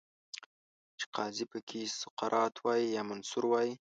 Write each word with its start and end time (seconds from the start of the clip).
چې 0.99 1.05
قاضي 1.15 1.45
پکې 1.51 1.81
سقراط 1.99 2.55
وای، 2.61 2.81
یا 2.95 3.01
منصور 3.09 3.43
وای 3.47 3.69